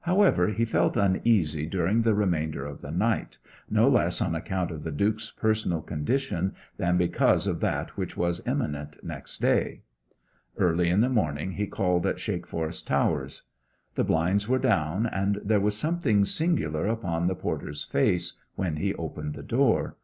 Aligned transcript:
However, 0.00 0.48
he 0.48 0.64
felt 0.64 0.96
uneasy 0.96 1.64
during 1.64 2.02
the 2.02 2.12
remainder 2.12 2.66
of 2.66 2.80
the 2.80 2.90
night, 2.90 3.38
no 3.70 3.88
less 3.88 4.20
on 4.20 4.34
account 4.34 4.72
of 4.72 4.82
the 4.82 4.90
Duke's 4.90 5.30
personal 5.30 5.82
condition 5.82 6.56
than 6.78 6.96
because 6.96 7.46
of 7.46 7.60
that 7.60 7.96
which 7.96 8.16
was 8.16 8.44
imminent 8.44 8.96
next 9.04 9.40
day. 9.40 9.82
Early 10.56 10.88
in 10.88 11.00
the 11.00 11.08
morning 11.08 11.52
he 11.52 11.68
called 11.68 12.06
at 12.06 12.16
Shakeforest 12.18 12.86
Towers. 12.88 13.42
The 13.94 14.02
blinds 14.02 14.48
were 14.48 14.58
down, 14.58 15.06
and 15.06 15.40
there 15.44 15.60
was 15.60 15.76
something 15.76 16.24
singular 16.24 16.88
upon 16.88 17.28
the 17.28 17.36
porter's 17.36 17.84
face 17.84 18.32
when 18.56 18.78
he 18.78 18.94
opened 18.94 19.34
the 19.34 19.44
door. 19.44 19.94